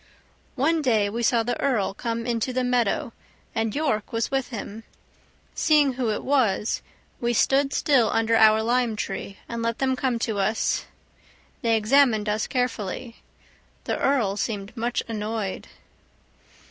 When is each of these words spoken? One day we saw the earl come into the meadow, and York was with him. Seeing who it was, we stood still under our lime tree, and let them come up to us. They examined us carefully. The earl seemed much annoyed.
One 0.55 0.81
day 0.81 1.11
we 1.11 1.21
saw 1.21 1.43
the 1.43 1.59
earl 1.61 1.93
come 1.93 2.25
into 2.25 2.51
the 2.51 2.63
meadow, 2.63 3.13
and 3.53 3.75
York 3.75 4.11
was 4.11 4.31
with 4.31 4.47
him. 4.47 4.83
Seeing 5.53 5.93
who 5.93 6.09
it 6.09 6.23
was, 6.23 6.81
we 7.19 7.33
stood 7.33 7.71
still 7.71 8.09
under 8.09 8.35
our 8.35 8.63
lime 8.63 8.95
tree, 8.95 9.37
and 9.47 9.61
let 9.61 9.77
them 9.77 9.95
come 9.95 10.15
up 10.15 10.21
to 10.21 10.39
us. 10.39 10.85
They 11.61 11.77
examined 11.77 12.27
us 12.27 12.47
carefully. 12.47 13.17
The 13.83 13.99
earl 13.99 14.37
seemed 14.37 14.75
much 14.75 15.03
annoyed. 15.07 15.67